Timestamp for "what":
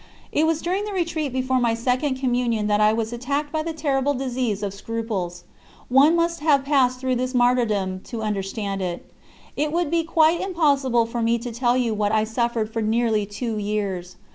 11.93-12.11